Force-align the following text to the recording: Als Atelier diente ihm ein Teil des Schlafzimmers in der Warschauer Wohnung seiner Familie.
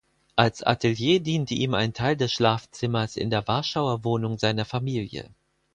Als 0.35 0.63
Atelier 0.63 1.19
diente 1.19 1.53
ihm 1.53 1.75
ein 1.75 1.93
Teil 1.93 2.17
des 2.17 2.31
Schlafzimmers 2.31 3.15
in 3.17 3.29
der 3.29 3.47
Warschauer 3.47 4.03
Wohnung 4.03 4.39
seiner 4.39 4.65
Familie. 4.65 5.29